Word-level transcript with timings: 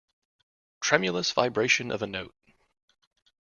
Tremulous 0.79 1.31
vibration 1.31 1.91
of 1.91 2.01
a 2.01 2.07
note. 2.07 2.33